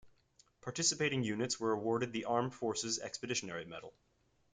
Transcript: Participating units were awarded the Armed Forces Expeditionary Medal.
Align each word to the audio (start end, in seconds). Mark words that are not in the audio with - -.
Participating 0.61 1.21
units 1.21 1.59
were 1.59 1.73
awarded 1.73 2.11
the 2.11 2.25
Armed 2.25 2.55
Forces 2.55 2.97
Expeditionary 2.97 3.65
Medal. 3.65 3.93